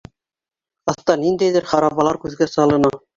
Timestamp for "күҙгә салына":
2.25-2.91